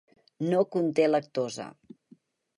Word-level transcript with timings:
No 0.53 0.61
conté 0.75 1.05
lactosa. 1.11 1.69